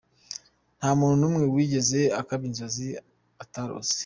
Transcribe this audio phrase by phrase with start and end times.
[0.77, 2.87] Nta muntu n’umwe wigeze akabya inzozi
[3.43, 3.97] atarose.